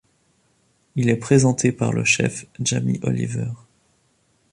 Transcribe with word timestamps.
Il 0.95 1.09
est 1.09 1.15
présenté 1.15 1.71
par 1.71 1.93
le 1.93 2.03
chef 2.03 2.47
Jamie 2.59 2.99
Oliver. 3.03 3.51